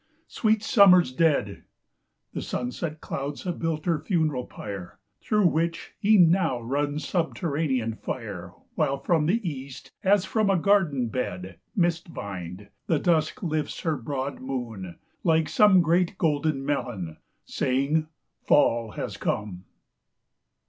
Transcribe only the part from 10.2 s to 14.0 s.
from a garden bed, Mist vined, the Dusk lifts her